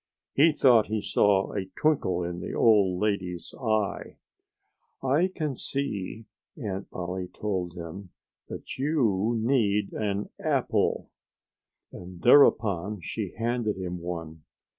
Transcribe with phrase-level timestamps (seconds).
[0.33, 4.17] He thought he saw a twinkle in the old lady's eye.
[5.03, 6.25] "I can see,"
[6.57, 8.09] Aunt Polly told him,
[8.49, 11.11] "that you need an apple."
[11.91, 14.41] And thereupon she handed him one.